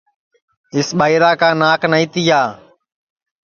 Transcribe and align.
اِس 0.75 0.87
ٻائیرا 0.97 1.31
کا 1.39 1.49
ناک 1.59 1.81
نائی 1.91 2.05
تیا 2.13 2.41